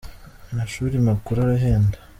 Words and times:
Amashuri 0.51 0.95
makuru 1.07 1.37
arahenda. 1.41 1.97